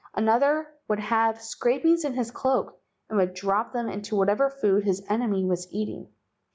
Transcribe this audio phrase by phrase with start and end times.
[0.15, 2.75] Another would have scrapings in his cloak
[3.07, 6.07] and would drop them into whatever food his enemy was eating."